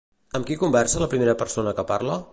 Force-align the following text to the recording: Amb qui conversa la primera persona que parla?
Amb 0.37 0.47
qui 0.47 0.57
conversa 0.63 1.03
la 1.03 1.11
primera 1.13 1.37
persona 1.43 1.79
que 1.81 1.89
parla? 1.93 2.21